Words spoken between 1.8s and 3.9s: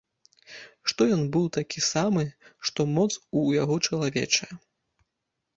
самы, што моц у яго